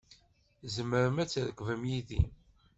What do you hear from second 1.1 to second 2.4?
ad trekbem yid-i.